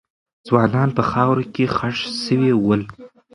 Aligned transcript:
ځوانان 0.47 0.89
په 0.97 1.03
خاورو 1.11 1.43
کې 1.53 1.65
خښ 1.75 1.97
سوي 2.23 2.53
ول. 2.57 2.81